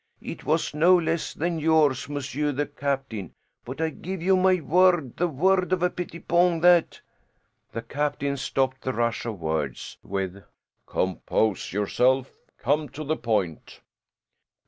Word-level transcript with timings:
It 0.23 0.45
was 0.45 0.73
no 0.73 0.95
less 0.97 1.31
than 1.35 1.59
yours, 1.59 2.09
monsieur 2.09 2.51
the 2.51 2.65
captain. 2.65 3.35
But 3.63 3.79
I 3.79 3.91
give 3.91 4.19
you 4.19 4.35
my 4.35 4.59
word, 4.59 5.15
the 5.17 5.27
word 5.27 5.71
of 5.71 5.83
a 5.83 5.91
Pettipon, 5.91 6.61
that" 6.61 6.99
The 7.73 7.83
captain 7.83 8.35
stopped 8.37 8.81
the 8.81 8.93
rush 8.93 9.27
of 9.27 9.39
words 9.39 9.99
with, 10.01 10.43
"Compose 10.87 11.71
yourself. 11.71 12.31
Come 12.57 12.89
to 12.89 13.03
the 13.03 13.15
point." 13.15 13.81